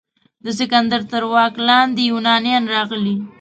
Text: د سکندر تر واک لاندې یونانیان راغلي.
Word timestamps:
د 0.43 0.45
سکندر 0.59 1.01
تر 1.11 1.23
واک 1.31 1.53
لاندې 1.67 2.01
یونانیان 2.11 2.63
راغلي. 2.75 3.15